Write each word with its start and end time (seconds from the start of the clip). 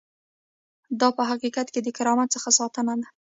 دا 0.99 1.07
په 1.17 1.23
حقیقت 1.31 1.67
کې 1.73 1.79
د 1.83 1.89
کرامت 1.97 2.27
څخه 2.35 2.49
ساتنه 2.59 2.93
ده. 3.01 3.07